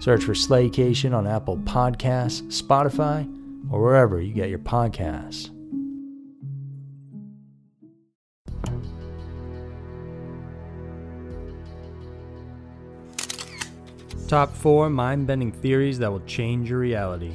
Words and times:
Search 0.00 0.22
for 0.22 0.32
Slaycation 0.32 1.12
on 1.12 1.26
Apple 1.26 1.58
Podcasts, 1.58 2.42
Spotify, 2.62 3.26
or 3.70 3.82
wherever 3.82 4.20
you 4.20 4.32
get 4.32 4.48
your 4.48 4.60
podcasts. 4.60 5.50
Top 14.28 14.54
4 14.54 14.90
Mind 14.90 15.26
Bending 15.26 15.50
Theories 15.50 15.98
That 15.98 16.12
Will 16.12 16.20
Change 16.20 16.70
Your 16.70 16.78
Reality. 16.78 17.34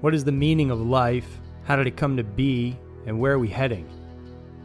What 0.00 0.14
is 0.14 0.24
the 0.24 0.32
meaning 0.32 0.70
of 0.70 0.80
life? 0.80 1.28
How 1.64 1.76
did 1.76 1.86
it 1.86 1.96
come 1.96 2.16
to 2.16 2.24
be? 2.24 2.76
And 3.06 3.20
where 3.20 3.34
are 3.34 3.38
we 3.38 3.48
heading? 3.48 3.88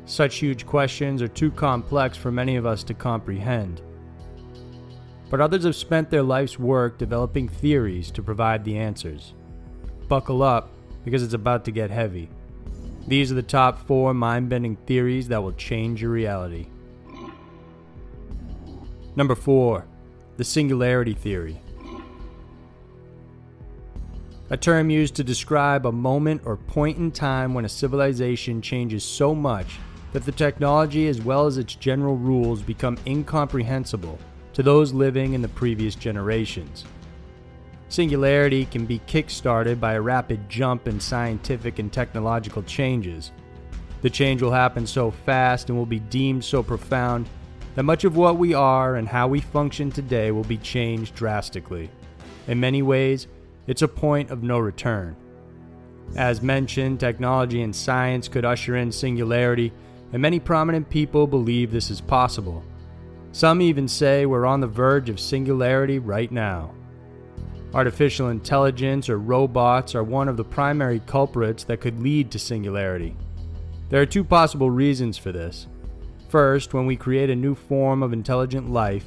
Such 0.05 0.38
huge 0.38 0.66
questions 0.66 1.21
are 1.21 1.27
too 1.27 1.52
complex 1.52 2.17
for 2.17 2.31
many 2.31 2.55
of 2.55 2.66
us 2.66 2.83
to 2.86 2.94
comprehend 2.94 3.81
but 5.34 5.42
others 5.42 5.64
have 5.64 5.76
spent 5.76 6.12
their 6.12 6.22
life's 6.22 6.59
work 6.59 7.00
developing 7.00 7.50
theories 7.50 8.12
to 8.12 8.22
provide 8.22 8.64
the 8.64 8.78
answers. 8.78 9.34
Buckle 10.08 10.44
up, 10.44 10.70
because 11.03 11.23
it's 11.23 11.34
about 11.34 11.66
to 11.66 11.72
get 11.72 11.89
heavy. 11.89 12.30
These 13.08 13.31
are 13.31 13.36
the 13.36 13.42
top 13.42 13.80
four 13.88 14.14
mind 14.14 14.48
bending 14.50 14.76
theories 14.76 15.28
that 15.30 15.42
will 15.42 15.54
change 15.54 16.04
your 16.04 16.11
reality. 16.11 16.67
Number 19.16 19.33
four, 19.33 19.88
the 20.38 20.44
singularity 20.44 21.16
theory. 21.16 21.60
A 24.52 24.55
term 24.55 24.92
used 24.92 25.15
to 25.15 25.23
describe 25.23 25.88
a 25.88 25.92
moment 25.92 26.44
or 26.45 26.58
point 26.58 27.00
in 27.00 27.10
time 27.10 27.55
when 27.55 27.65
a 27.65 27.70
civilization 27.70 28.61
changes 28.61 29.04
so 29.04 29.33
much 29.33 29.80
that 30.11 30.26
the 30.26 30.32
technology 30.32 31.08
as 31.08 31.23
well 31.23 31.48
as 31.48 31.58
its 31.58 31.73
general 31.73 32.17
rules 32.17 32.61
become 32.61 33.00
incomprehensible 33.08 34.20
to 34.53 34.64
those 34.64 34.93
living 34.93 35.33
in 35.33 35.41
the 35.41 35.47
previous 35.47 35.95
generations. 35.95 36.86
Singularity 37.89 38.65
can 38.65 38.86
be 38.86 39.02
kick-started 39.05 39.80
by 39.80 39.93
a 39.93 40.02
rapid 40.02 40.49
jump 40.49 40.87
in 40.87 40.99
scientific 40.99 41.80
and 41.80 41.91
technological 41.91 42.64
changes. 42.64 43.31
The 44.02 44.09
change 44.09 44.41
will 44.41 44.52
happen 44.52 44.87
so 44.87 45.11
fast 45.11 45.69
and 45.69 45.77
will 45.77 45.86
be 45.86 45.99
deemed 45.99 46.43
so 46.43 46.64
profound 46.64 47.30
that 47.75 47.83
much 47.83 48.03
of 48.03 48.17
what 48.17 48.37
we 48.37 48.53
are 48.53 48.95
and 48.95 49.08
how 49.08 49.27
we 49.27 49.41
function 49.41 49.91
today 49.91 50.31
will 50.31 50.43
be 50.43 50.58
changed 50.58 51.15
drastically. 51.15 51.89
In 52.47 52.59
many 52.59 52.81
ways, 52.81 53.27
it's 53.67 53.81
a 53.81 53.87
point 53.87 54.30
of 54.30 54.43
no 54.43 54.59
return. 54.59 55.15
As 56.15 56.41
mentioned, 56.41 56.99
technology 56.99 57.61
and 57.61 57.75
science 57.75 58.27
could 58.27 58.45
usher 58.45 58.75
in 58.75 58.91
singularity, 58.91 59.71
and 60.11 60.21
many 60.21 60.39
prominent 60.39 60.89
people 60.89 61.25
believe 61.25 61.71
this 61.71 61.89
is 61.89 62.02
possible. 62.02 62.64
Some 63.33 63.64
even 63.64 63.88
say 63.88 64.27
we're 64.27 64.45
on 64.45 64.61
the 64.61 64.67
verge 64.67 65.10
of 65.10 65.20
singularity 65.20 65.98
right 65.98 66.32
now. 66.32 66.71
Artificial 67.73 68.30
intelligence 68.30 69.10
or 69.10 69.17
robots 69.17 69.95
are 69.95 70.04
one 70.04 70.30
of 70.30 70.38
the 70.38 70.44
primary 70.44 70.99
culprits 70.99 71.64
that 71.64 71.82
could 71.82 71.99
lead 71.99 72.30
to 72.30 72.38
singularity. 72.38 73.17
There 73.89 73.99
are 73.99 74.05
two 74.05 74.23
possible 74.23 74.70
reasons 74.70 75.17
for 75.17 75.32
this. 75.32 75.66
First, 76.30 76.76
when 76.76 76.86
we 76.86 76.95
create 76.95 77.32
a 77.32 77.36
new 77.36 77.55
form 77.55 78.04
of 78.04 78.14
intelligent 78.14 78.70
life, 78.70 79.05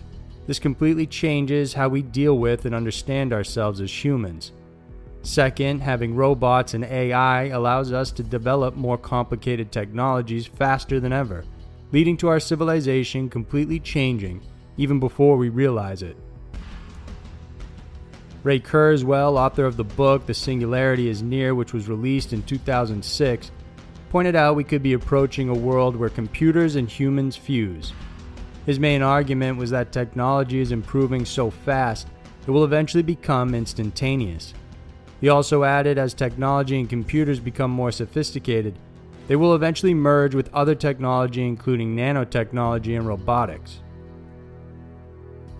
this 0.48 0.58
completely 0.58 1.06
changes 1.06 1.72
how 1.72 1.88
we 1.88 2.03
deal 2.03 2.37
with 2.37 2.66
and 2.66 2.75
understand 2.75 3.32
ourselves 3.32 3.81
as 3.81 4.04
humans. 4.04 4.50
Second, 5.22 5.82
having 5.82 6.16
robots 6.16 6.75
and 6.75 6.84
AI 6.84 7.44
allows 7.44 7.93
us 7.93 8.10
to 8.10 8.25
develop 8.25 8.75
more 8.75 8.98
complicated 8.98 9.70
technologies 9.70 10.47
faster 10.47 10.98
than 10.98 11.12
ever 11.12 11.44
leading 11.96 12.18
to 12.18 12.28
our 12.28 12.38
civilization 12.38 13.30
completely 13.30 13.80
changing 13.80 14.38
even 14.76 15.00
before 15.00 15.38
we 15.38 15.48
realize 15.48 16.02
it. 16.02 16.14
Ray 18.42 18.60
Kurzweil, 18.60 19.38
author 19.38 19.64
of 19.64 19.78
the 19.78 19.84
book 19.84 20.26
The 20.26 20.34
Singularity 20.34 21.08
is 21.08 21.22
Near, 21.22 21.54
which 21.54 21.72
was 21.72 21.88
released 21.88 22.34
in 22.34 22.42
2006, 22.42 23.50
pointed 24.10 24.36
out 24.36 24.56
we 24.56 24.62
could 24.62 24.82
be 24.82 24.92
approaching 24.92 25.48
a 25.48 25.54
world 25.54 25.96
where 25.96 26.10
computers 26.10 26.76
and 26.76 26.86
humans 26.86 27.34
fuse. 27.34 27.94
His 28.66 28.78
main 28.78 29.00
argument 29.00 29.56
was 29.56 29.70
that 29.70 29.90
technology 29.90 30.60
is 30.60 30.72
improving 30.72 31.24
so 31.24 31.48
fast 31.48 32.08
it 32.46 32.50
will 32.50 32.64
eventually 32.64 33.02
become 33.02 33.54
instantaneous. 33.54 34.52
He 35.22 35.30
also 35.30 35.64
added 35.64 35.96
as 35.96 36.12
technology 36.12 36.78
and 36.78 36.90
computers 36.90 37.40
become 37.40 37.70
more 37.70 37.90
sophisticated, 37.90 38.78
they 39.26 39.37
will 39.37 39.54
eventually 39.54 39.94
merge 39.94 40.34
with 40.34 40.54
other 40.54 40.75
technology, 40.75 41.47
including 41.47 41.97
nanotechnology 41.97 42.97
and 42.97 43.06
robotics. 43.06 43.81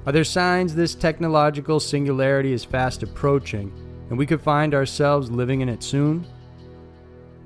Are 0.06 0.12
there 0.12 0.25
signs 0.25 0.75
this 0.75 0.94
technological 0.94 1.81
singularity 1.81 2.53
is 2.53 2.65
fast 2.65 3.03
approaching 3.03 3.72
and 4.09 4.16
we 4.16 4.27
could 4.27 4.41
find 4.41 4.72
ourselves 4.72 5.31
living 5.31 5.62
in 5.62 5.69
it 5.69 5.82
soon? 5.82 6.25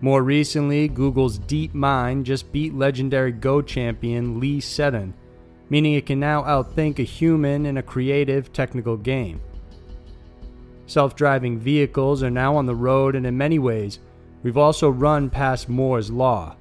More 0.02 0.22
recently, 0.22 0.88
Google's 0.88 1.38
DeepMind 1.38 2.24
just 2.24 2.52
beat 2.52 2.74
legendary 2.74 3.32
Go 3.32 3.62
champion 3.62 4.40
Lee 4.40 4.60
Sedol, 4.60 5.12
meaning 5.68 5.94
it 5.94 6.06
can 6.06 6.20
now 6.20 6.42
outthink 6.42 6.98
a 6.98 7.02
human 7.02 7.66
in 7.66 7.76
a 7.76 7.82
creative 7.82 8.52
technical 8.52 8.96
game. 8.96 9.40
Self 10.86 11.14
driving 11.14 11.58
vehicles 11.58 12.22
are 12.22 12.30
now 12.30 12.56
on 12.56 12.66
the 12.66 12.74
road, 12.74 13.14
and 13.14 13.26
in 13.26 13.38
many 13.38 13.58
ways, 13.58 14.00
We've 14.42 14.56
also 14.56 14.88
run 14.88 15.28
past 15.28 15.68
Moore's 15.68 16.10
Law. 16.10 16.56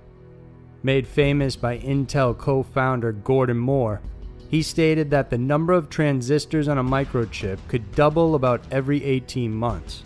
Made 0.84 1.08
famous 1.08 1.56
by 1.56 1.78
Intel 1.80 2.38
co 2.38 2.64
founder 2.64 3.12
Gordon 3.12 3.58
Moore, 3.58 4.02
he 4.50 4.62
stated 4.62 5.10
that 5.12 5.30
the 5.30 5.38
number 5.38 5.74
of 5.74 5.90
transistors 5.90 6.68
on 6.68 6.78
a 6.78 6.84
microchip 6.84 7.60
could 7.68 7.92
double 7.94 8.36
about 8.36 8.62
every 8.72 9.04
18 9.04 9.54
months. 9.54 10.04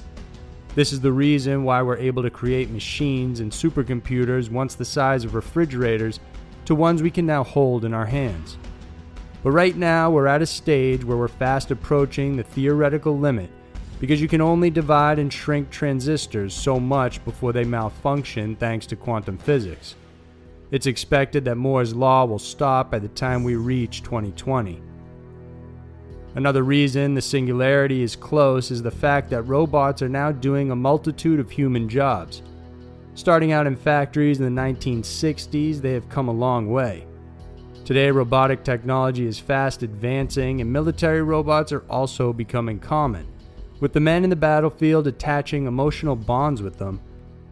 This 0.75 0.91
is 0.91 0.99
the 0.99 1.11
reason 1.11 1.63
why 1.63 1.81
we're 1.81 1.97
able 1.97 2.23
to 2.23 2.29
create 2.29 2.69
machines 2.69 3.39
and 3.39 3.51
supercomputers 3.51 4.49
once 4.49 4.75
the 4.75 4.85
size 4.85 5.23
of 5.23 5.35
refrigerators 5.35 6.19
to 6.65 6.75
ones 6.75 7.01
we 7.01 7.11
can 7.11 7.25
now 7.25 7.43
hold 7.43 7.85
in 7.85 7.93
our 7.93 8.05
hands. 8.05 8.57
But 9.43 9.51
right 9.51 9.75
now, 9.75 10.09
we're 10.09 10.27
at 10.27 10.41
a 10.41 10.47
stage 10.47 11.03
where 11.03 11.17
we're 11.17 11.27
fast 11.27 11.71
approaching 11.71 12.35
the 12.35 12.43
theoretical 12.43 13.17
limit 13.17 13.49
because 14.03 14.19
you 14.19 14.27
can 14.27 14.41
only 14.41 14.69
divide 14.69 15.17
and 15.17 15.31
shrink 15.31 15.69
transistors 15.69 16.53
so 16.53 16.77
much 16.77 17.23
before 17.23 17.53
they 17.53 17.63
malfunction 17.63 18.53
thanks 18.57 18.85
to 18.85 18.97
quantum 18.97 19.37
physics. 19.37 19.95
It's 20.71 20.87
expected 20.87 21.45
that 21.45 21.55
Moore's 21.55 21.95
Law 21.95 22.25
will 22.25 22.37
stop 22.37 22.91
by 22.91 22.99
the 22.99 23.07
time 23.07 23.45
we 23.45 23.55
reach 23.55 24.03
2020. 24.03 24.81
Another 26.35 26.63
reason 26.63 27.13
the 27.13 27.21
singularity 27.21 28.03
is 28.03 28.13
close 28.13 28.71
is 28.71 28.83
the 28.83 28.91
fact 28.91 29.29
that 29.29 29.43
robots 29.43 30.01
are 30.01 30.09
now 30.09 30.33
doing 30.33 30.71
a 30.71 30.75
multitude 30.75 31.39
of 31.39 31.49
human 31.49 31.87
jobs. 31.87 32.41
Starting 33.15 33.53
out 33.53 33.67
in 33.67 33.75
factories 33.77 34.41
in 34.41 34.53
the 34.53 34.61
1960s, 34.61 35.79
they 35.79 35.93
have 35.93 36.09
come 36.09 36.27
a 36.27 36.33
long 36.33 36.69
way. 36.69 37.07
Today, 37.85 38.11
robotic 38.11 38.65
technology 38.65 39.25
is 39.25 39.39
fast 39.39 39.81
advancing, 39.81 40.59
and 40.59 40.69
military 40.69 41.21
robots 41.21 41.71
are 41.71 41.85
also 41.89 42.33
becoming 42.33 42.79
common, 42.79 43.25
with 43.83 43.91
the 43.91 43.99
men 43.99 44.23
in 44.23 44.29
the 44.29 44.35
battlefield 44.37 45.07
attaching 45.07 45.65
emotional 45.65 46.15
bonds 46.15 46.61
with 46.61 46.77
them, 46.77 47.01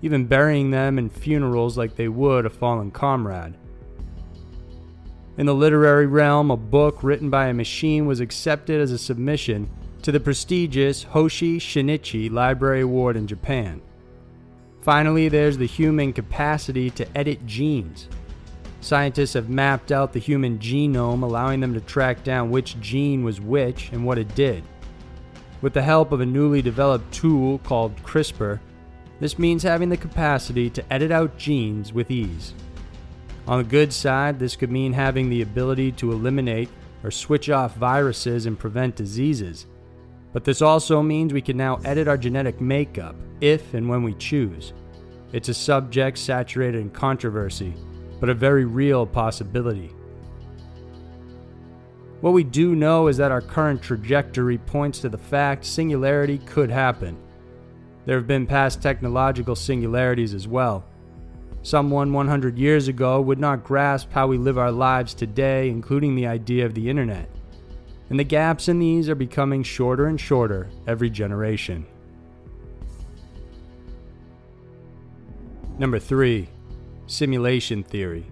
even 0.02 0.26
burying 0.26 0.72
them 0.72 0.98
in 0.98 1.10
funerals 1.10 1.78
like 1.78 1.98
they 1.98 2.08
would 2.08 2.46
a 2.46 2.50
fallen 2.50 2.90
comrade. 2.90 3.54
In 5.38 5.46
the 5.46 5.54
literary 5.54 6.08
realm, 6.08 6.50
a 6.50 6.56
book 6.56 7.04
written 7.04 7.30
by 7.30 7.48
a 7.48 7.54
machine 7.54 8.06
was 8.06 8.22
accepted 8.22 8.80
as 8.80 8.94
a 8.94 8.98
submission 8.98 9.70
to 10.04 10.14
the 10.14 10.22
prestigious 10.22 11.04
Hoshi 11.04 11.60
Shinichi 11.60 12.32
Literary 12.32 12.80
Award 12.80 13.18
in 13.18 13.28
Japan. 13.28 13.82
Finally, 14.80 15.28
there's 15.28 15.58
the 15.58 15.68
human 15.68 16.14
capacity 16.14 16.90
to 16.92 17.18
edit 17.18 17.46
genes. 17.46 18.08
Scientists 18.80 19.34
have 19.34 19.50
mapped 19.50 19.92
out 19.92 20.14
the 20.14 20.20
human 20.20 20.60
genome, 20.60 21.24
allowing 21.24 21.60
them 21.60 21.74
to 21.74 21.82
track 21.82 22.24
down 22.24 22.50
which 22.50 22.80
gene 22.80 23.26
was 23.26 23.42
which 23.42 23.92
and 23.92 24.06
what 24.06 24.18
it 24.18 24.34
did. 24.34 24.64
With 25.62 25.74
the 25.74 25.82
help 25.82 26.12
of 26.12 26.22
a 26.22 26.26
newly 26.26 26.62
developed 26.62 27.14
tool 27.14 27.60
called 27.60 27.96
CRISPR, 28.04 28.60
this 29.20 29.38
means 29.38 29.62
having 29.62 29.90
the 29.90 29.98
capacity 29.98 30.70
to 30.72 30.94
edit 30.94 31.12
out 31.12 31.38
genes 31.38 31.94
with 31.94 32.10
ease. 32.10 32.56
On 33.48 33.60
the 33.60 33.70
good 33.70 33.94
side, 33.94 34.40
this 34.40 34.56
could 34.56 34.72
mean 34.72 34.94
having 34.94 35.30
the 35.30 35.44
ability 35.44 35.92
to 35.94 36.12
eliminate 36.12 36.70
or 37.04 37.12
switch 37.12 37.50
off 37.50 37.76
viruses 37.76 38.48
and 38.48 38.58
prevent 38.58 38.96
diseases. 38.96 39.68
But 40.34 40.46
this 40.46 40.62
also 40.62 41.02
means 41.04 41.34
we 41.34 41.42
can 41.42 41.58
now 41.58 41.80
edit 41.86 42.08
our 42.08 42.18
genetic 42.18 42.60
makeup 42.60 43.16
if 43.42 43.74
and 43.74 43.88
when 43.88 44.02
we 44.02 44.14
choose. 44.16 44.74
It's 45.34 45.50
a 45.50 45.54
subject 45.54 46.18
saturated 46.18 46.82
in 46.82 46.90
controversy, 46.90 47.74
but 48.20 48.30
a 48.30 48.34
very 48.34 48.66
real 48.66 49.06
possibility. 49.06 49.94
What 52.22 52.34
we 52.34 52.44
do 52.44 52.76
know 52.76 53.08
is 53.08 53.18
that 53.18 53.32
our 53.32 53.42
current 53.42 53.82
trajectory 53.82 54.58
points 54.58 55.00
to 55.00 55.10
the 55.10 55.18
fact 55.18 55.66
singularity 55.66 56.38
could 56.40 56.70
happen. 56.70 57.18
There 58.06 58.18
have 58.18 58.28
been 58.28 58.48
past 58.48 58.82
technological 58.82 59.56
singularities 59.56 60.34
as 60.34 60.48
well, 60.48 60.86
Someone 61.64 62.12
100 62.12 62.58
years 62.58 62.88
ago 62.88 63.22
would 63.22 63.40
not 63.40 63.64
grasp 63.64 64.12
how 64.12 64.26
we 64.26 64.38
live 64.38 64.58
our 64.58 64.72
lives 64.72 65.14
today, 65.14 65.70
including 65.70 66.16
the 66.16 66.26
idea 66.26 66.66
of 66.66 66.74
the 66.74 66.90
internet. 66.90 67.30
And 68.10 68.20
the 68.20 68.24
gaps 68.24 68.68
in 68.68 68.80
these 68.80 69.08
are 69.10 69.16
becoming 69.16 69.62
shorter 69.62 70.08
and 70.08 70.20
shorter 70.20 70.70
every 70.88 71.10
generation. 71.10 71.86
Number 75.78 76.00
3 76.00 76.50
Simulation 77.06 77.84
Theory. 77.84 78.26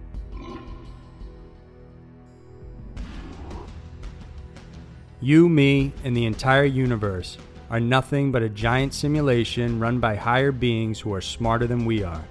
You, 5.21 5.49
me, 5.49 5.91
and 6.05 6.15
the 6.15 6.25
entire 6.25 6.63
universe 6.63 7.37
are 7.69 7.81
nothing 7.81 8.31
but 8.31 8.41
a 8.41 8.47
giant 8.47 8.93
simulation 8.93 9.77
run 9.77 9.99
by 9.99 10.15
higher 10.15 10.53
beings 10.53 10.97
who 10.97 11.13
are 11.13 11.19
smarter 11.19 11.67
than 11.67 11.83
we 11.83 12.03
are. 12.03 12.23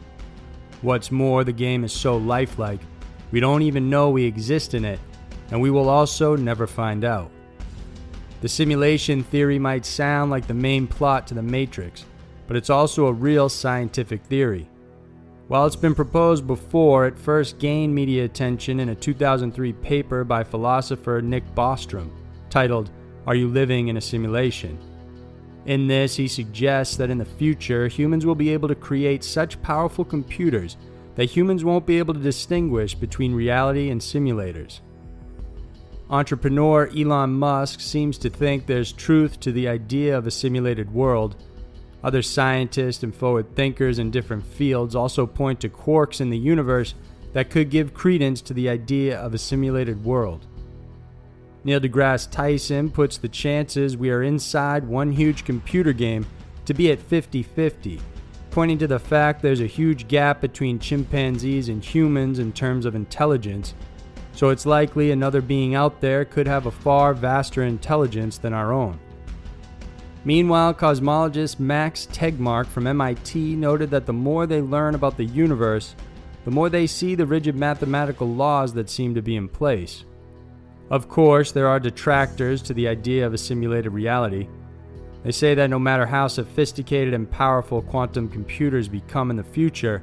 What's 0.81 1.12
more, 1.12 1.44
the 1.44 1.52
game 1.52 1.85
is 1.85 1.93
so 1.93 2.17
lifelike, 2.17 2.81
we 3.31 3.40
don't 3.40 3.61
even 3.61 3.90
know 3.90 4.08
we 4.08 4.25
exist 4.25 4.73
in 4.73 4.87
it, 4.87 4.99
and 5.50 5.61
we 5.61 5.70
will 5.70 5.90
also 5.90 6.35
never 6.35 6.67
find 6.67 7.05
out. 7.05 7.31
The 8.40 8.49
simulation 8.49 9.23
theory 9.23 9.58
might 9.58 9.85
sound 9.85 10.31
like 10.31 10.46
the 10.46 10.55
main 10.55 10.87
plot 10.87 11.26
to 11.26 11.35
The 11.35 11.43
Matrix, 11.43 12.06
but 12.46 12.56
it's 12.56 12.70
also 12.70 13.06
a 13.06 13.12
real 13.12 13.50
scientific 13.50 14.25
theory. 14.25 14.67
While 15.49 15.67
it's 15.67 15.76
been 15.76 15.94
proposed 15.94 16.46
before, 16.46 17.06
it 17.06 17.19
first 17.19 17.58
gained 17.58 17.94
media 17.94 18.25
attention 18.25 18.81
in 18.81 18.88
a 18.88 18.94
2003 18.94 19.75
paper 19.75 20.25
by 20.25 20.43
philosopher 20.43 21.20
Nick 21.23 21.44
Bostrom 21.55 22.11
titled, 22.50 22.91
Are 23.27 23.35
You 23.35 23.49
Living 23.49 23.89
in 23.89 23.97
a 23.97 24.00
Simulation? 24.00 24.79
In 25.67 25.87
this, 25.87 26.17
he 26.17 26.29
suggests 26.29 26.97
that 26.97 27.11
in 27.11 27.19
the 27.19 27.25
future, 27.25 27.89
humans 27.89 28.25
will 28.25 28.35
be 28.35 28.50
able 28.50 28.69
to 28.69 28.75
create 28.75 29.23
such 29.23 29.61
powerful 29.61 30.05
computers 30.05 30.77
that 31.15 31.27
humans 31.27 31.65
won't 31.65 31.85
be 31.85 31.99
able 31.99 32.15
to 32.15 32.21
distinguish 32.21 32.95
between 32.95 33.35
reality 33.35 33.91
and 33.91 34.00
simulators. 34.00 34.81
Entrepreneur 36.11 36.89
Elon 36.97 37.33
Musk 37.35 37.81
seems 37.81 38.17
to 38.19 38.31
think 38.31 38.65
there's 38.65 38.93
truth 38.93 39.39
to 39.41 39.53
the 39.53 39.69
idea 39.69 40.17
of 40.17 40.27
a 40.27 40.31
simulated 40.31 40.91
world. 40.91 41.37
Other 42.03 42.23
scientists 42.23 43.03
and 43.03 43.15
forward 43.15 43.55
thinkers 43.55 43.99
in 43.99 44.11
different 44.11 44.47
fields 44.47 44.95
also 44.95 45.27
point 45.27 45.61
to 45.61 45.69
quarks 45.69 46.23
in 46.23 46.31
the 46.31 46.39
universe 46.39 46.95
that 47.35 47.50
could 47.50 47.69
give 47.69 47.93
credence 47.93 48.41
to 48.43 48.55
the 48.55 48.71
idea 48.71 49.19
of 49.19 49.35
a 49.35 49.39
simulated 49.39 50.03
world. 50.03 50.47
Neil 51.64 51.81
deGrasse 51.81 52.31
Tyson 52.31 52.90
puts 52.90 53.19
the 53.19 53.28
chances 53.28 53.96
we 53.96 54.10
are 54.10 54.22
inside 54.22 54.84
one 54.84 55.12
huge 55.12 55.44
computer 55.44 55.93
game 55.93 56.26
to 56.64 56.75
be 56.75 56.93
at 56.93 57.00
50 57.00 57.43
50, 57.43 58.00
pointing 58.50 58.78
to 58.78 58.87
the 58.87 58.99
fact 58.99 59.43
there's 59.43 59.60
a 59.60 59.66
huge 59.66 60.06
gap 60.08 60.40
between 60.40 60.78
chimpanzees 60.78 61.69
and 61.69 61.84
humans 61.84 62.38
in 62.38 62.52
terms 62.52 62.84
of 62.84 62.94
intelligence, 62.94 63.75
so 64.32 64.50
it's 64.50 64.66
likely 64.66 65.10
another 65.10 65.40
being 65.40 65.75
out 65.75 66.00
there 66.00 66.25
could 66.25 66.46
have 66.46 66.66
a 66.66 66.70
far 66.70 67.12
vaster 67.12 67.64
intelligence 67.64 68.38
than 68.38 68.52
our 68.52 68.72
own. 68.72 68.99
Meanwhile, 70.25 70.75
cosmologist 70.75 71.58
Max 71.58 72.06
Tegmark 72.12 72.66
from 72.66 72.87
MIT 72.87 73.56
noted 73.56 73.90
that 73.90 74.06
the 74.06 74.12
more 74.12 74.46
they 74.46 74.61
learn 74.61 74.94
about 74.94 75.16
the 75.16 75.25
universe, 75.25 75.94
the 76.44 76.50
more 76.50 76.69
they 76.69 76.87
see 76.87 77.14
the 77.14 77.26
rigid 77.26 77.56
mathematical 77.56 78.28
laws 78.28 78.75
that 78.75 78.90
seem 78.90 79.14
to 79.14 79.22
be 79.22 79.37
in 79.37 79.49
place. 79.49 80.04
Of 80.90 81.08
course, 81.08 81.52
there 81.52 81.69
are 81.69 81.79
detractors 81.79 82.62
to 82.62 82.75
the 82.75 82.88
idea 82.88 83.26
of 83.26 83.35
a 83.35 83.38
simulated 83.38 83.93
reality. 83.93 84.49
They 85.23 85.32
say 85.32 85.55
that 85.55 85.69
no 85.69 85.79
matter 85.79 86.06
how 86.06 86.29
sophisticated 86.29 87.12
and 87.12 87.31
powerful 87.31 87.82
quantum 87.82 88.29
computers 88.29 88.88
become 88.88 89.31
in 89.31 89.37
the 89.37 89.44
future, 89.44 90.02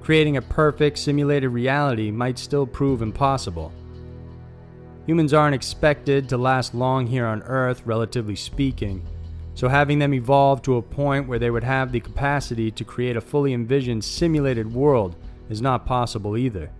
creating 0.00 0.36
a 0.36 0.42
perfect 0.42 0.98
simulated 0.98 1.50
reality 1.50 2.10
might 2.10 2.38
still 2.38 2.66
prove 2.66 3.00
impossible. 3.00 3.72
Humans 5.06 5.34
aren't 5.34 5.54
expected 5.54 6.28
to 6.28 6.36
last 6.36 6.74
long 6.74 7.06
here 7.06 7.26
on 7.26 7.42
Earth, 7.42 7.82
relatively 7.84 8.34
speaking, 8.34 9.06
so 9.54 9.68
having 9.68 9.98
them 9.98 10.14
evolve 10.14 10.62
to 10.62 10.76
a 10.76 10.82
point 10.82 11.28
where 11.28 11.38
they 11.38 11.50
would 11.50 11.62
have 11.62 11.92
the 11.92 12.00
capacity 12.00 12.70
to 12.72 12.84
create 12.84 13.16
a 13.16 13.20
fully 13.20 13.52
envisioned 13.52 14.02
simulated 14.02 14.72
world 14.72 15.14
is 15.48 15.62
not 15.62 15.86
possible 15.86 16.36
either. 16.36 16.70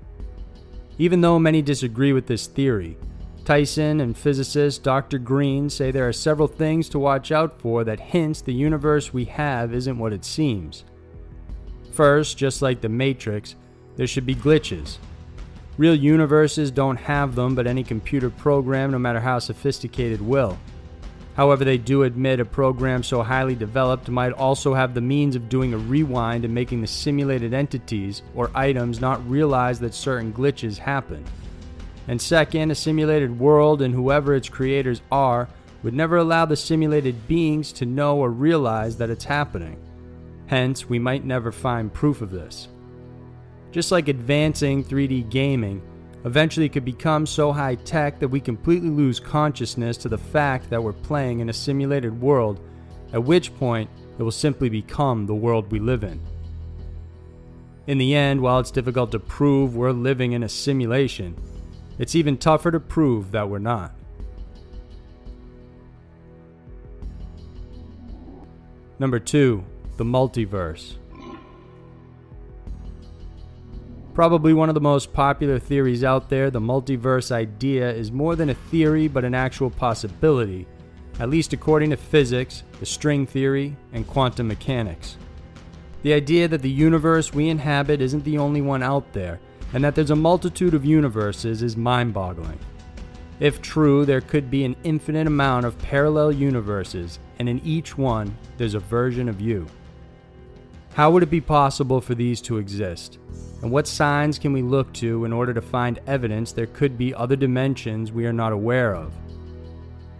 Even 0.99 1.21
though 1.21 1.39
many 1.39 1.63
disagree 1.63 2.13
with 2.13 2.27
this 2.27 2.47
theory, 2.47 2.97
Tyson 3.45 4.01
and 4.01 4.17
physicist 4.17 4.83
Dr. 4.83 5.19
Greene 5.19 5.69
say 5.69 5.91
there 5.91 6.09
are 6.09 6.15
several 6.15 6.49
things 6.49 6.89
to 6.89 6.99
watch 6.99 7.31
out 7.31 7.61
for 7.61 7.85
that 7.85 8.01
hints 8.01 8.41
the 8.41 8.55
universe 8.55 9.13
we 9.13 9.27
have 9.27 9.75
isn't 9.75 9.99
what 9.99 10.15
it 10.15 10.25
seems. 10.25 10.85
First, 11.93 12.39
just 12.39 12.63
like 12.63 12.81
the 12.81 12.89
Matrix, 12.89 13.55
there 13.97 14.07
should 14.07 14.25
be 14.25 14.35
glitches. 14.35 14.97
Real 15.77 15.95
universes 15.95 16.71
don't 16.71 16.97
have 16.97 17.35
them, 17.35 17.55
but 17.55 17.67
any 17.67 17.85
computer 17.85 18.31
program, 18.31 18.93
no 18.93 18.99
matter 18.99 19.21
how 19.21 19.39
sophisticated, 19.39 20.23
will. 20.23 20.59
However, 21.37 21.65
they 21.65 21.79
do 21.79 22.05
admit 22.05 22.41
a 22.41 22.45
program 22.45 23.03
so 23.03 23.23
highly 23.23 23.57
developed 23.57 24.09
might 24.09 24.33
also 24.33 24.73
have 24.73 24.95
the 24.95 25.01
means 25.01 25.37
of 25.37 25.49
doing 25.51 25.75
a 25.75 25.79
rewind 25.79 26.45
and 26.45 26.55
making 26.55 26.81
the 26.81 26.87
simulated 26.87 27.53
entities 27.53 28.23
or 28.35 28.51
items 28.55 29.01
not 29.01 29.29
realize 29.29 29.81
that 29.81 29.95
certain 29.95 30.33
glitches 30.33 30.79
happen. 30.79 31.25
And 32.09 32.21
second, 32.21 32.71
a 32.71 32.75
simulated 32.75 33.39
world 33.39 33.81
and 33.81 33.95
whoever 33.95 34.35
its 34.35 34.49
creators 34.49 35.01
are 35.11 35.49
would 35.83 35.95
never 35.95 36.17
allow 36.17 36.45
the 36.45 36.57
simulated 36.57 37.27
beings 37.29 37.73
to 37.73 37.87
know 37.87 38.19
or 38.19 38.31
realize 38.31 38.97
that 38.97 39.11
it's 39.11 39.25
happening. 39.25 39.79
Hence, 40.47 40.89
we 40.89 40.99
might 40.99 41.25
never 41.25 41.53
find 41.53 41.93
proof 41.93 42.21
of 42.21 42.31
this. 42.31 42.69
Just 43.71 43.91
like 43.91 44.09
advancing 44.09 44.85
3D 44.85 45.31
gaming 45.31 45.83
eventually 46.25 46.69
could 46.69 46.85
become 46.85 47.27
so 47.27 47.53
high 47.53 47.75
tech 47.75 48.19
that 48.19 48.29
we 48.29 48.41
completely 48.41 48.89
lose 48.89 49.21
consciousness 49.21 49.97
to 49.99 50.09
the 50.09 50.19
fact 50.19 50.71
that 50.71 50.83
we're 50.83 50.93
playing 50.93 51.41
in 51.41 51.49
a 51.49 51.53
simulated 51.53 52.19
world, 52.21 52.61
at 53.13 53.23
which 53.23 53.55
point 53.57 53.91
it 54.19 54.23
will 54.23 54.31
simply 54.31 54.69
become 54.69 55.27
the 55.27 55.35
world 55.35 55.71
we 55.71 55.79
live 55.79 56.05
in. 56.05 56.21
In 57.87 57.99
the 57.99 58.15
end, 58.15 58.41
while 58.41 58.59
it's 58.61 58.71
difficult 58.71 59.13
to 59.13 59.19
prove 59.19 59.77
we're 59.77 59.91
living 59.91 60.33
in 60.33 60.45
a 60.45 60.49
simulation, 60.49 61.37
it's 61.99 62.15
even 62.15 62.37
tougher 62.37 62.71
to 62.71 62.81
prove 62.81 63.31
that 63.33 63.49
we're 63.49 63.59
not. 63.59 63.95
Number 68.99 69.19
2. 69.19 69.65
The 69.97 70.05
Multiverse. 70.05 70.97
Probably 74.15 74.55
one 74.55 74.69
of 74.69 74.77
the 74.77 74.81
most 74.81 75.13
popular 75.13 75.59
theories 75.59 76.05
out 76.05 76.29
there, 76.29 76.49
the 76.49 76.61
multiverse 76.61 77.33
idea 77.33 77.91
is 77.91 78.13
more 78.13 78.37
than 78.37 78.51
a 78.51 78.55
theory 78.55 79.09
but 79.09 79.25
an 79.25 79.35
actual 79.35 79.71
possibility, 79.71 80.69
at 81.19 81.29
least 81.29 81.53
according 81.53 81.91
to 81.91 81.97
physics, 81.97 82.63
the 82.79 82.87
string 82.87 83.27
theory, 83.27 83.77
and 83.93 84.07
quantum 84.07 84.47
mechanics. 84.47 85.17
The 86.03 86.13
idea 86.13 86.47
that 86.47 86.63
the 86.63 86.71
universe 86.71 87.35
we 87.35 87.49
inhabit 87.49 88.01
isn't 88.01 88.23
the 88.23 88.39
only 88.39 88.61
one 88.61 88.85
out 88.85 89.13
there, 89.13 89.41
and 89.75 89.83
that 89.83 89.95
there's 89.97 90.11
a 90.11 90.17
multitude 90.17 90.73
of 90.73 90.85
universes 90.85 91.63
is 91.63 91.77
mind 91.77 92.15
boggling. 92.15 92.59
If 93.41 93.61
true, 93.61 94.07
there 94.07 94.21
could 94.21 94.49
be 94.49 94.65
an 94.65 94.77
infinite 94.85 95.27
amount 95.27 95.67
of 95.67 95.77
parallel 95.79 96.31
universes, 96.31 97.19
and 97.41 97.49
in 97.49 97.61
each 97.65 97.99
one, 97.99 98.37
there's 98.57 98.75
a 98.75 98.79
version 98.79 99.29
of 99.29 99.41
you. 99.41 99.67
How 100.95 101.11
would 101.11 101.25
it 101.25 101.31
be 101.31 101.41
possible 101.41 102.01
for 102.01 102.15
these 102.15 102.41
to 102.43 102.59
exist? 102.59 103.19
And 103.63 103.71
what 103.73 103.89
signs 103.89 104.39
can 104.39 104.53
we 104.53 104.63
look 104.63 104.93
to 104.95 105.25
in 105.25 105.33
order 105.33 105.53
to 105.53 105.61
find 105.61 106.01
evidence 106.07 106.53
there 106.53 106.67
could 106.67 106.97
be 106.97 107.13
other 107.13 107.35
dimensions 107.35 108.13
we 108.13 108.27
are 108.27 108.33
not 108.33 108.53
aware 108.53 108.95
of? 108.95 109.13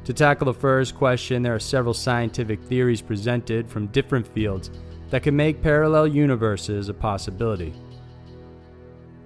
To 0.07 0.13
tackle 0.13 0.47
the 0.47 0.55
first 0.55 0.97
question, 0.97 1.43
there 1.43 1.55
are 1.55 1.61
several 1.61 1.95
scientific 1.95 2.61
theories 2.65 3.01
presented 3.01 3.71
from 3.71 3.87
different 3.87 4.27
fields 4.27 4.73
that 5.11 5.23
can 5.23 5.37
make 5.37 5.63
parallel 5.63 6.09
universes 6.09 6.89
a 6.89 6.95
possibility. 6.95 7.73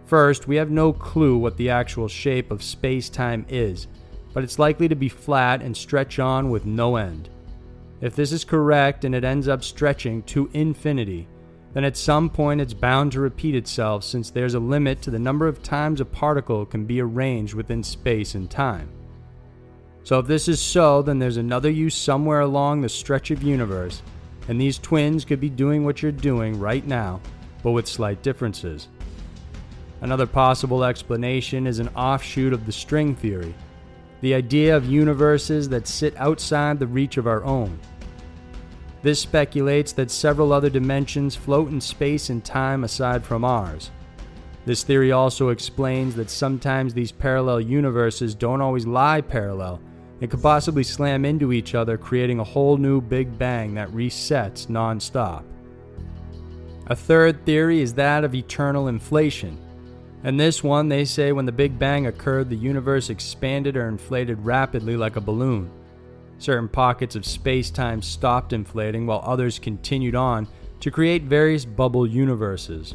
First, 0.09 0.49
we 0.49 0.57
have 0.57 0.71
no 0.71 0.95
clue 0.95 1.37
what 1.37 1.59
the 1.59 1.69
actual 1.69 2.09
shape 2.09 2.51
of 2.51 2.63
space 2.63 3.11
time 3.11 3.45
is, 3.51 3.89
but 4.33 4.43
it's 4.43 4.59
likely 4.59 4.89
to 4.89 4.97
be 4.97 5.11
flat 5.11 5.61
and 5.61 5.77
stretch 5.77 6.19
on 6.19 6.49
with 6.49 6.65
no 6.65 6.97
end. 6.97 7.29
If 8.01 8.17
this 8.17 8.33
is 8.33 8.43
correct 8.43 9.05
and 9.05 9.15
it 9.15 9.23
ends 9.23 9.49
up 9.49 9.63
stretching 9.63 10.23
to 10.23 10.49
infinity, 10.55 11.29
then 11.75 11.85
at 11.85 11.95
some 11.95 12.31
point 12.31 12.63
it's 12.63 12.73
bound 12.73 13.13
to 13.13 13.21
repeat 13.21 13.55
itself 13.55 14.03
since 14.03 14.31
there's 14.31 14.55
a 14.55 14.59
limit 14.59 15.03
to 15.03 15.11
the 15.11 15.19
number 15.19 15.47
of 15.47 15.63
times 15.63 16.01
a 16.01 16.07
particle 16.07 16.65
can 16.65 16.87
be 16.87 17.03
arranged 17.03 17.53
within 17.53 17.83
space 17.83 18.35
and 18.35 18.51
time. 18.51 18.89
So, 20.05 20.19
if 20.21 20.27
this 20.27 20.49
is 20.49 20.59
so, 20.59 21.03
then 21.03 21.19
there's 21.19 21.37
another 21.37 21.69
you 21.69 21.91
somewhere 21.91 22.41
along 22.41 22.81
the 22.81 22.89
stretch 22.89 23.31
of 23.31 23.43
universe, 23.43 24.01
and 24.49 24.59
these 24.59 24.79
twins 24.79 25.27
could 25.27 25.39
be 25.39 25.51
doing 25.51 25.85
what 25.85 26.03
you're 26.03 26.13
doing 26.13 26.59
right 26.59 26.87
now, 26.87 27.21
but 27.63 27.73
with 27.73 27.87
slight 27.87 28.23
differences. 28.23 28.89
Another 30.01 30.27
possible 30.27 30.85
explanation 30.85 31.67
is 31.67 31.79
an 31.79 31.89
offshoot 31.89 32.53
of 32.53 32.67
the 32.67 32.73
string 32.73 33.15
theory 33.15 33.55
the 34.21 34.35
idea 34.35 34.77
of 34.77 34.85
universes 34.85 35.69
that 35.69 35.87
sit 35.87 36.17
outside 36.17 36.79
the 36.79 36.87
reach 36.87 37.17
of 37.19 37.27
our 37.27 37.45
own. 37.45 37.79
This 39.03 39.21
speculates 39.21 39.93
that 39.93 40.11
several 40.11 40.53
other 40.53 40.71
dimensions 40.71 41.37
float 41.37 41.71
in 41.71 41.81
space 41.81 42.31
and 42.31 42.45
time 42.45 42.83
aside 42.83 43.25
from 43.25 43.45
ours. 43.45 43.91
This 44.65 44.83
theory 44.83 45.13
also 45.13 45.51
explains 45.51 46.17
that 46.17 46.31
sometimes 46.31 46.93
these 46.93 47.13
parallel 47.13 47.61
universes 47.61 48.35
don't 48.35 48.61
always 48.61 48.87
lie 48.87 49.21
parallel 49.21 49.81
and 50.21 50.29
could 50.29 50.43
possibly 50.43 50.83
slam 50.83 51.25
into 51.25 51.53
each 51.53 51.77
other, 51.77 51.97
creating 51.97 52.41
a 52.41 52.45
whole 52.45 52.77
new 52.77 53.01
Big 53.01 53.39
Bang 53.39 53.75
that 53.75 53.89
resets 53.91 54.67
nonstop. 54.67 55.45
A 56.89 56.97
third 56.97 57.47
theory 57.47 57.81
is 57.81 57.95
that 57.95 58.25
of 58.25 58.35
eternal 58.35 58.89
inflation. 58.89 59.59
And 60.25 60.39
this 60.39 60.65
one, 60.65 60.89
they 60.89 61.05
say 61.05 61.33
when 61.33 61.47
the 61.47 61.53
Big 61.53 61.79
Bang 61.79 62.07
occurred, 62.07 62.51
the 62.51 62.57
universe 62.57 63.09
expanded 63.09 63.77
or 63.77 63.89
inflated 63.89 64.45
rapidly 64.45 64.97
like 64.97 65.17
a 65.17 65.21
balloon. 65.21 65.71
Certain 66.39 66.69
pockets 66.69 67.17
of 67.17 67.25
space 67.25 67.71
time 67.71 68.03
stopped 68.03 68.53
inflating 68.53 69.07
while 69.07 69.23
others 69.25 69.59
continued 69.59 70.15
on 70.15 70.47
to 70.81 70.91
create 70.91 71.23
various 71.25 71.65
bubble 71.65 72.07
universes. 72.07 72.95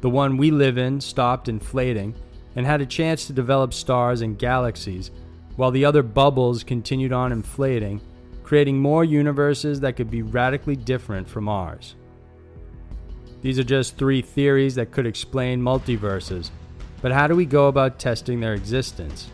The 0.00 0.10
one 0.10 0.36
we 0.36 0.50
live 0.50 0.78
in 0.78 1.00
stopped 1.00 1.48
inflating 1.48 2.14
and 2.54 2.66
had 2.66 2.80
a 2.80 2.86
chance 2.86 3.26
to 3.26 3.32
develop 3.32 3.74
stars 3.74 4.22
and 4.22 4.38
galaxies, 4.38 5.10
while 5.56 5.70
the 5.70 5.84
other 5.84 6.02
bubbles 6.02 6.62
continued 6.62 7.12
on 7.12 7.32
inflating, 7.32 8.00
creating 8.42 8.78
more 8.78 9.04
universes 9.04 9.80
that 9.80 9.96
could 9.96 10.10
be 10.10 10.22
radically 10.22 10.76
different 10.76 11.28
from 11.28 11.48
ours. 11.48 11.96
These 13.42 13.58
are 13.58 13.64
just 13.64 13.96
three 13.96 14.22
theories 14.22 14.74
that 14.76 14.90
could 14.90 15.06
explain 15.06 15.60
multiverses, 15.60 16.50
but 17.02 17.12
how 17.12 17.26
do 17.26 17.36
we 17.36 17.46
go 17.46 17.68
about 17.68 17.98
testing 17.98 18.40
their 18.40 18.54
existence? 18.54 19.30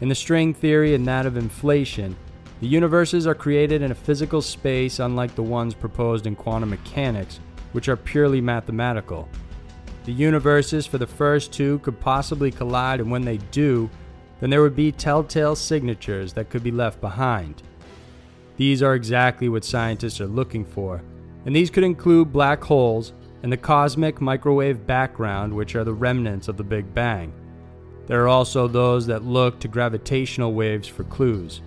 In 0.00 0.08
the 0.08 0.14
string 0.14 0.52
theory 0.52 0.94
and 0.94 1.06
that 1.06 1.26
of 1.26 1.36
inflation, 1.36 2.16
the 2.60 2.66
universes 2.66 3.26
are 3.26 3.34
created 3.34 3.82
in 3.82 3.90
a 3.90 3.94
physical 3.94 4.42
space 4.42 4.98
unlike 4.98 5.34
the 5.34 5.42
ones 5.42 5.74
proposed 5.74 6.26
in 6.26 6.36
quantum 6.36 6.70
mechanics, 6.70 7.40
which 7.72 7.88
are 7.88 7.96
purely 7.96 8.40
mathematical. 8.40 9.28
The 10.04 10.12
universes 10.12 10.86
for 10.86 10.98
the 10.98 11.06
first 11.06 11.52
two 11.52 11.78
could 11.80 11.98
possibly 11.98 12.50
collide, 12.50 13.00
and 13.00 13.10
when 13.10 13.24
they 13.24 13.38
do, 13.50 13.88
then 14.40 14.50
there 14.50 14.62
would 14.62 14.76
be 14.76 14.92
telltale 14.92 15.56
signatures 15.56 16.34
that 16.34 16.50
could 16.50 16.62
be 16.62 16.70
left 16.70 17.00
behind. 17.00 17.62
These 18.56 18.82
are 18.82 18.94
exactly 18.94 19.48
what 19.48 19.64
scientists 19.64 20.20
are 20.20 20.26
looking 20.26 20.64
for, 20.64 21.02
and 21.44 21.54
these 21.54 21.70
could 21.70 21.84
include 21.84 22.32
black 22.32 22.62
holes 22.62 23.12
and 23.42 23.52
the 23.52 23.56
cosmic 23.56 24.20
microwave 24.20 24.86
background, 24.86 25.52
which 25.52 25.76
are 25.76 25.84
the 25.84 25.92
remnants 25.92 26.48
of 26.48 26.56
the 26.56 26.64
Big 26.64 26.94
Bang. 26.94 27.32
There 28.06 28.22
are 28.22 28.28
also 28.28 28.68
those 28.68 29.06
that 29.06 29.24
look 29.24 29.58
to 29.60 29.68
gravitational 29.68 30.54
waves 30.54 30.88
for 30.88 31.04
clues. 31.04 31.60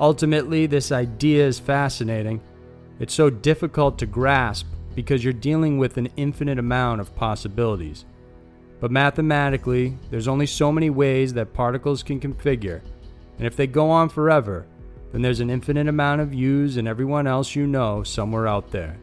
Ultimately, 0.00 0.66
this 0.66 0.92
idea 0.92 1.46
is 1.46 1.58
fascinating. 1.58 2.40
It's 2.98 3.14
so 3.14 3.30
difficult 3.30 3.98
to 3.98 4.06
grasp 4.06 4.66
because 4.94 5.22
you're 5.22 5.32
dealing 5.32 5.78
with 5.78 5.96
an 5.96 6.08
infinite 6.16 6.58
amount 6.58 7.00
of 7.00 7.14
possibilities. 7.14 8.04
But 8.80 8.90
mathematically, 8.90 9.96
there's 10.10 10.28
only 10.28 10.46
so 10.46 10.70
many 10.70 10.90
ways 10.90 11.32
that 11.34 11.54
particles 11.54 12.02
can 12.02 12.20
configure, 12.20 12.82
and 13.38 13.46
if 13.46 13.56
they 13.56 13.66
go 13.66 13.90
on 13.90 14.08
forever, 14.08 14.66
then 15.12 15.22
there's 15.22 15.40
an 15.40 15.50
infinite 15.50 15.88
amount 15.88 16.20
of 16.20 16.34
yous 16.34 16.76
and 16.76 16.88
everyone 16.88 17.26
else 17.26 17.54
you 17.54 17.66
know 17.66 18.02
somewhere 18.02 18.46
out 18.46 18.70
there. 18.70 18.98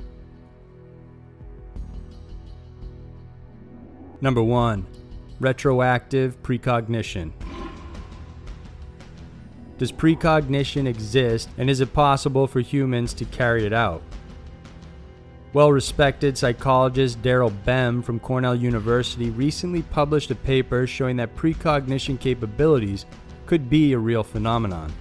Number 4.21 4.41
1. 4.41 4.85
Retroactive 5.39 6.41
Precognition. 6.43 7.33
Does 9.77 9.91
precognition 9.91 10.87
exist, 10.87 11.49
and 11.57 11.69
is 11.69 11.81
it 11.81 11.93
possible 11.93 12.47
for 12.47 12.61
humans 12.61 13.13
to 13.15 13.25
carry 13.25 13.65
it 13.65 13.73
out? 13.73 14.01
Well 15.51 15.71
respected 15.71 16.37
psychologist 16.37 17.21
Daryl 17.21 17.53
Bem 17.65 18.01
from 18.01 18.19
Cornell 18.19 18.55
University 18.55 19.29
recently 19.29 19.81
published 19.81 20.31
a 20.31 20.35
paper 20.35 20.87
showing 20.87 21.17
that 21.17 21.35
precognition 21.35 22.17
capabilities 22.17 23.05
could 23.45 23.69
be 23.69 23.93
a 23.93 23.99
real 23.99 24.23
phenomenon. 24.23 24.91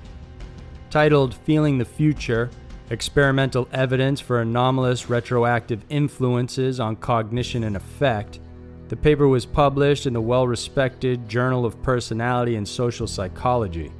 Titled 0.93 1.35
Feeling 1.35 1.79
the 1.79 1.87
Future 1.87 2.51
Experimental 2.91 3.67
Evidence 3.73 4.21
for 4.21 4.43
Anomalous 4.43 5.09
Retroactive 5.09 5.83
Influences 5.89 6.81
on 6.81 6.97
Cognition 6.97 7.65
and 7.65 7.77
Affect. 7.77 8.41
the 8.89 8.97
paper 8.97 9.27
was 9.27 9.47
published 9.47 10.05
in 10.05 10.13
the 10.13 10.21
well 10.21 10.47
respected 10.47 11.27
Journal 11.31 11.65
of 11.65 11.83
Personality 11.83 12.57
and 12.57 12.69
Social 12.69 13.07
Psychology. 13.07 13.91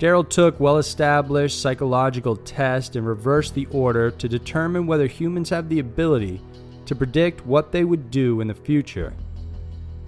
Daryl 0.00 0.28
took 0.28 0.58
well 0.58 0.78
established 0.78 1.62
psychological 1.62 2.34
tests 2.34 2.96
and 2.96 3.06
reversed 3.06 3.54
the 3.54 3.66
order 3.66 4.10
to 4.10 4.28
determine 4.28 4.88
whether 4.88 5.06
humans 5.06 5.48
have 5.50 5.68
the 5.68 5.78
ability 5.78 6.40
to 6.86 6.96
predict 6.96 7.46
what 7.46 7.70
they 7.70 7.84
would 7.84 8.10
do 8.10 8.40
in 8.40 8.48
the 8.48 8.54
future. 8.54 9.12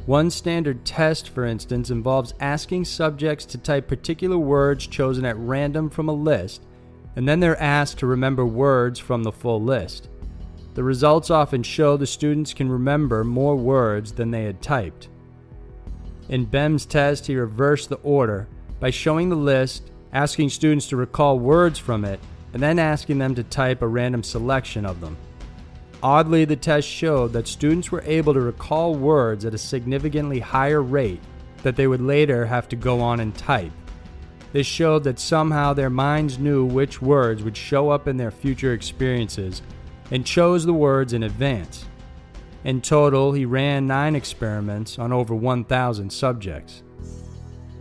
One 0.06 0.30
standard 0.30 0.84
test, 0.84 1.30
for 1.30 1.46
instance, 1.46 1.88
involves 1.88 2.34
asking 2.38 2.84
subjects 2.84 3.46
to 3.46 3.58
type 3.58 3.88
particular 3.88 4.36
words 4.36 4.86
chosen 4.86 5.24
at 5.24 5.38
random 5.38 5.88
from 5.88 6.10
a 6.10 6.12
list, 6.12 6.62
and 7.16 7.26
then 7.26 7.40
they're 7.40 7.60
asked 7.60 7.98
to 7.98 8.06
remember 8.06 8.44
words 8.44 8.98
from 8.98 9.22
the 9.22 9.32
full 9.32 9.62
list. 9.62 10.10
The 10.74 10.82
results 10.82 11.30
often 11.30 11.62
show 11.62 11.96
the 11.96 12.06
students 12.06 12.52
can 12.52 12.70
remember 12.70 13.24
more 13.24 13.56
words 13.56 14.12
than 14.12 14.30
they 14.30 14.44
had 14.44 14.60
typed. 14.60 15.08
In 16.28 16.44
Bem's 16.44 16.84
test, 16.84 17.26
he 17.26 17.36
reversed 17.36 17.88
the 17.88 17.96
order 17.96 18.46
by 18.80 18.90
showing 18.90 19.30
the 19.30 19.36
list, 19.36 19.90
asking 20.12 20.50
students 20.50 20.86
to 20.88 20.96
recall 20.96 21.38
words 21.38 21.78
from 21.78 22.04
it, 22.04 22.20
and 22.52 22.62
then 22.62 22.78
asking 22.78 23.18
them 23.18 23.34
to 23.36 23.44
type 23.44 23.80
a 23.80 23.88
random 23.88 24.22
selection 24.22 24.84
of 24.84 25.00
them. 25.00 25.16
Oddly, 26.04 26.44
the 26.44 26.54
test 26.54 26.86
showed 26.86 27.32
that 27.32 27.48
students 27.48 27.90
were 27.90 28.02
able 28.04 28.34
to 28.34 28.40
recall 28.40 28.94
words 28.94 29.46
at 29.46 29.54
a 29.54 29.58
significantly 29.58 30.38
higher 30.38 30.82
rate 30.82 31.22
that 31.62 31.76
they 31.76 31.86
would 31.86 32.02
later 32.02 32.44
have 32.44 32.68
to 32.68 32.76
go 32.76 33.00
on 33.00 33.20
and 33.20 33.34
type. 33.34 33.72
This 34.52 34.66
showed 34.66 35.02
that 35.04 35.18
somehow 35.18 35.72
their 35.72 35.88
minds 35.88 36.38
knew 36.38 36.66
which 36.66 37.00
words 37.00 37.42
would 37.42 37.56
show 37.56 37.88
up 37.88 38.06
in 38.06 38.18
their 38.18 38.30
future 38.30 38.74
experiences 38.74 39.62
and 40.10 40.26
chose 40.26 40.66
the 40.66 40.74
words 40.74 41.14
in 41.14 41.22
advance. 41.22 41.86
In 42.64 42.82
total, 42.82 43.32
he 43.32 43.46
ran 43.46 43.86
nine 43.86 44.14
experiments 44.14 44.98
on 44.98 45.10
over 45.10 45.34
1,000 45.34 46.10
subjects. 46.10 46.82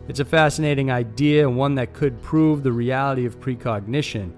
It's 0.08 0.22
a 0.22 0.26
fascinating 0.26 0.90
idea 0.90 1.46
and 1.46 1.58
one 1.58 1.76
that 1.76 1.92
could 1.92 2.22
prove 2.22 2.64
the 2.64 2.72
reality 2.72 3.26
of 3.26 3.42
precognition. 3.42 4.34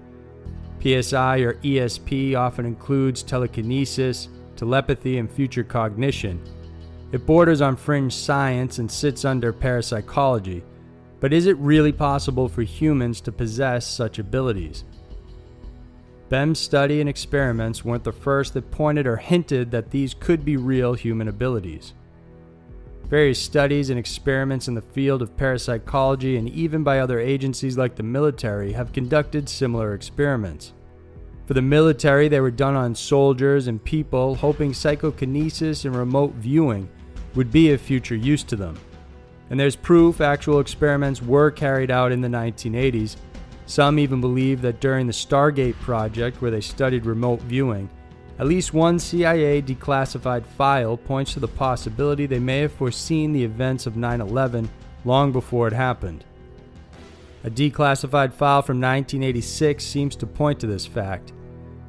PSI 0.80 1.38
or 1.38 1.54
ESP 1.54 2.36
often 2.36 2.66
includes 2.66 3.22
telekinesis, 3.22 4.28
telepathy, 4.56 5.18
and 5.18 5.30
future 5.30 5.64
cognition. 5.64 6.40
It 7.12 7.26
borders 7.26 7.60
on 7.60 7.76
fringe 7.76 8.12
science 8.12 8.78
and 8.78 8.90
sits 8.90 9.24
under 9.24 9.52
parapsychology, 9.52 10.62
But 11.18 11.32
is 11.32 11.46
it 11.46 11.56
really 11.56 11.92
possible 11.92 12.48
for 12.48 12.62
humans 12.62 13.20
to 13.22 13.32
possess 13.32 13.86
such 13.86 14.18
abilities? 14.18 14.84
Bem's 16.28 16.58
study 16.58 17.00
and 17.00 17.08
experiments 17.08 17.84
weren't 17.84 18.04
the 18.04 18.12
first 18.12 18.52
that 18.54 18.70
pointed 18.70 19.06
or 19.06 19.16
hinted 19.16 19.70
that 19.70 19.90
these 19.90 20.12
could 20.12 20.44
be 20.44 20.56
real 20.56 20.94
human 20.94 21.28
abilities. 21.28 21.94
Various 23.08 23.40
studies 23.40 23.90
and 23.90 24.00
experiments 24.00 24.66
in 24.66 24.74
the 24.74 24.82
field 24.82 25.22
of 25.22 25.36
parapsychology 25.36 26.36
and 26.36 26.48
even 26.48 26.82
by 26.82 26.98
other 26.98 27.20
agencies 27.20 27.78
like 27.78 27.94
the 27.94 28.02
military 28.02 28.72
have 28.72 28.92
conducted 28.92 29.48
similar 29.48 29.94
experiments. 29.94 30.72
For 31.46 31.54
the 31.54 31.62
military, 31.62 32.26
they 32.26 32.40
were 32.40 32.50
done 32.50 32.74
on 32.74 32.96
soldiers 32.96 33.68
and 33.68 33.82
people, 33.84 34.34
hoping 34.34 34.74
psychokinesis 34.74 35.84
and 35.84 35.94
remote 35.94 36.32
viewing 36.32 36.88
would 37.36 37.52
be 37.52 37.70
of 37.70 37.80
future 37.80 38.16
use 38.16 38.42
to 38.42 38.56
them. 38.56 38.76
And 39.50 39.60
there's 39.60 39.76
proof 39.76 40.20
actual 40.20 40.58
experiments 40.58 41.22
were 41.22 41.52
carried 41.52 41.92
out 41.92 42.10
in 42.10 42.20
the 42.20 42.26
1980s. 42.26 43.14
Some 43.66 44.00
even 44.00 44.20
believe 44.20 44.60
that 44.62 44.80
during 44.80 45.06
the 45.06 45.12
Stargate 45.12 45.78
project, 45.80 46.42
where 46.42 46.50
they 46.50 46.60
studied 46.60 47.06
remote 47.06 47.40
viewing, 47.42 47.88
at 48.38 48.46
least 48.46 48.74
one 48.74 48.98
CIA 48.98 49.62
declassified 49.62 50.44
file 50.44 50.96
points 50.96 51.32
to 51.34 51.40
the 51.40 51.48
possibility 51.48 52.26
they 52.26 52.38
may 52.38 52.60
have 52.60 52.72
foreseen 52.72 53.32
the 53.32 53.44
events 53.44 53.86
of 53.86 53.96
9 53.96 54.20
11 54.20 54.68
long 55.04 55.32
before 55.32 55.68
it 55.68 55.72
happened. 55.72 56.24
A 57.44 57.50
declassified 57.50 58.32
file 58.32 58.62
from 58.62 58.80
1986 58.80 59.84
seems 59.84 60.16
to 60.16 60.26
point 60.26 60.60
to 60.60 60.66
this 60.66 60.84
fact. 60.84 61.32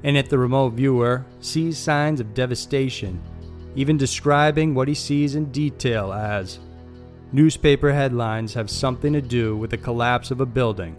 In 0.04 0.16
it, 0.16 0.30
the 0.30 0.38
remote 0.38 0.74
viewer 0.74 1.26
sees 1.40 1.78
signs 1.78 2.20
of 2.20 2.34
devastation, 2.34 3.22
even 3.76 3.98
describing 3.98 4.76
what 4.76 4.88
he 4.88 4.94
sees 4.94 5.36
in 5.36 5.52
detail 5.52 6.14
as 6.14 6.60
Newspaper 7.34 7.92
headlines 7.92 8.54
have 8.54 8.70
something 8.70 9.12
to 9.12 9.22
do 9.22 9.58
with 9.58 9.70
the 9.70 9.78
collapse 9.78 10.32
of 10.32 10.40
a 10.40 10.46
building, 10.46 10.96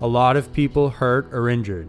a 0.00 0.06
lot 0.06 0.36
of 0.36 0.52
people 0.52 0.88
hurt 0.88 1.28
or 1.32 1.48
injured. 1.48 1.88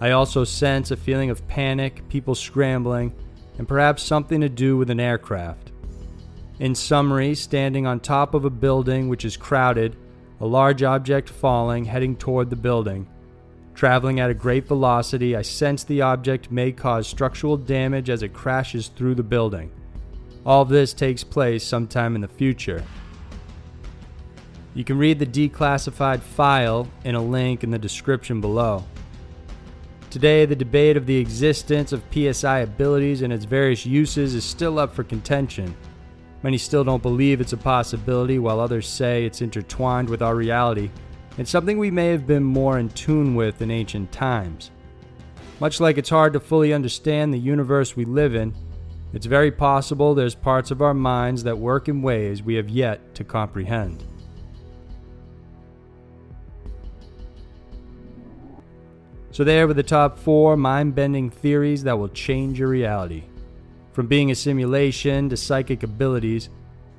I 0.00 0.12
also 0.12 0.44
sense 0.44 0.90
a 0.90 0.96
feeling 0.96 1.28
of 1.28 1.46
panic, 1.46 2.08
people 2.08 2.34
scrambling, 2.34 3.12
and 3.58 3.68
perhaps 3.68 4.02
something 4.02 4.40
to 4.40 4.48
do 4.48 4.78
with 4.78 4.88
an 4.88 5.00
aircraft. 5.00 5.72
In 6.58 6.74
summary, 6.74 7.34
standing 7.34 7.86
on 7.86 8.00
top 8.00 8.32
of 8.32 8.44
a 8.44 8.50
building 8.50 9.08
which 9.08 9.26
is 9.26 9.36
crowded, 9.36 9.96
a 10.40 10.46
large 10.46 10.82
object 10.82 11.28
falling, 11.28 11.84
heading 11.84 12.16
toward 12.16 12.48
the 12.48 12.56
building. 12.56 13.06
Traveling 13.74 14.20
at 14.20 14.30
a 14.30 14.34
great 14.34 14.66
velocity, 14.66 15.36
I 15.36 15.42
sense 15.42 15.84
the 15.84 16.02
object 16.02 16.50
may 16.50 16.72
cause 16.72 17.06
structural 17.06 17.56
damage 17.56 18.08
as 18.10 18.22
it 18.22 18.32
crashes 18.32 18.88
through 18.88 19.14
the 19.14 19.22
building. 19.22 19.70
All 20.46 20.64
this 20.64 20.94
takes 20.94 21.22
place 21.22 21.62
sometime 21.62 22.14
in 22.14 22.22
the 22.22 22.28
future. 22.28 22.82
You 24.74 24.84
can 24.84 24.98
read 24.98 25.18
the 25.18 25.26
declassified 25.26 26.20
file 26.20 26.88
in 27.04 27.14
a 27.14 27.22
link 27.22 27.64
in 27.64 27.70
the 27.70 27.78
description 27.78 28.40
below. 28.40 28.84
Today, 30.10 30.44
the 30.44 30.56
debate 30.56 30.96
of 30.96 31.06
the 31.06 31.16
existence 31.16 31.92
of 31.92 32.02
PSI 32.12 32.58
abilities 32.58 33.22
and 33.22 33.32
its 33.32 33.44
various 33.44 33.86
uses 33.86 34.34
is 34.34 34.42
still 34.44 34.80
up 34.80 34.92
for 34.92 35.04
contention. 35.04 35.72
Many 36.42 36.58
still 36.58 36.82
don't 36.82 37.00
believe 37.00 37.40
it's 37.40 37.52
a 37.52 37.56
possibility, 37.56 38.40
while 38.40 38.58
others 38.58 38.88
say 38.88 39.24
it's 39.24 39.40
intertwined 39.40 40.08
with 40.08 40.20
our 40.20 40.34
reality 40.34 40.90
and 41.38 41.46
something 41.46 41.78
we 41.78 41.92
may 41.92 42.08
have 42.08 42.26
been 42.26 42.42
more 42.42 42.78
in 42.80 42.88
tune 42.88 43.36
with 43.36 43.62
in 43.62 43.70
ancient 43.70 44.10
times. 44.10 44.72
Much 45.60 45.78
like 45.78 45.96
it's 45.96 46.10
hard 46.10 46.32
to 46.32 46.40
fully 46.40 46.72
understand 46.72 47.32
the 47.32 47.38
universe 47.38 47.94
we 47.94 48.04
live 48.04 48.34
in, 48.34 48.52
it's 49.12 49.26
very 49.26 49.52
possible 49.52 50.14
there's 50.14 50.34
parts 50.34 50.72
of 50.72 50.82
our 50.82 50.92
minds 50.92 51.44
that 51.44 51.56
work 51.56 51.88
in 51.88 52.02
ways 52.02 52.42
we 52.42 52.56
have 52.56 52.68
yet 52.68 53.14
to 53.14 53.22
comprehend. 53.22 54.04
So, 59.40 59.44
there 59.44 59.66
were 59.66 59.72
the 59.72 59.82
top 59.82 60.18
four 60.18 60.54
mind 60.54 60.94
bending 60.94 61.30
theories 61.30 61.82
that 61.84 61.98
will 61.98 62.10
change 62.10 62.58
your 62.58 62.68
reality. 62.68 63.22
From 63.94 64.06
being 64.06 64.30
a 64.30 64.34
simulation 64.34 65.30
to 65.30 65.36
psychic 65.38 65.82
abilities, 65.82 66.50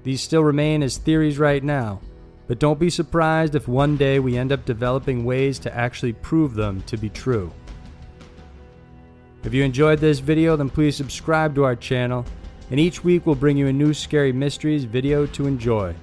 these 0.02 0.24
still 0.24 0.44
remain 0.44 0.82
as 0.82 0.98
theories 0.98 1.38
right 1.38 1.64
now, 1.64 2.02
but 2.48 2.58
don't 2.58 2.80
be 2.80 2.90
surprised 2.90 3.54
if 3.54 3.68
one 3.68 3.96
day 3.96 4.18
we 4.18 4.40
end 4.40 4.52
up 4.52 4.66
developing 4.66 5.24
ways 5.24 5.60
to 5.60 5.78
actually 5.78 6.14
prove 6.14 6.56
them 6.56 6.82
to 6.88 6.98
be 6.98 7.10
true. 7.10 7.54
If 9.44 9.54
you 9.54 9.64
enjoyed 9.64 10.00
this 10.00 10.18
video, 10.18 10.56
then 10.56 10.72
please 10.72 10.96
subscribe 10.96 11.54
to 11.54 11.64
our 11.64 11.76
channel, 11.76 12.26
and 12.72 12.80
each 12.80 13.04
week 13.04 13.28
we'll 13.28 13.36
bring 13.36 13.56
you 13.56 13.68
a 13.68 13.72
new 13.72 13.94
Scary 13.94 14.34
Mysteries 14.34 14.86
video 14.86 15.28
to 15.28 15.46
enjoy. 15.46 15.94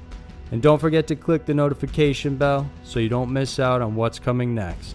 And 0.52 0.62
don't 0.62 0.78
forget 0.78 1.08
to 1.08 1.16
click 1.16 1.46
the 1.46 1.54
notification 1.54 2.36
bell 2.36 2.70
so 2.84 3.00
you 3.00 3.08
don't 3.08 3.32
miss 3.32 3.58
out 3.58 3.82
on 3.82 3.96
what's 3.96 4.20
coming 4.20 4.54
next. 4.54 4.94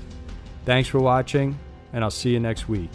Thanks 0.66 0.88
for 0.88 1.00
watching, 1.00 1.60
and 1.92 2.04
I'll 2.04 2.12
see 2.12 2.32
you 2.32 2.40
next 2.40 2.70
week. 2.70 2.92